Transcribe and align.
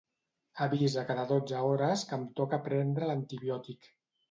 Avisa 0.65 1.03
cada 1.09 1.25
dotze 1.33 1.61
hores 1.67 2.07
que 2.13 2.19
em 2.23 2.27
toca 2.41 2.61
prendre 2.71 3.13
l'antibiòtic. 3.13 3.95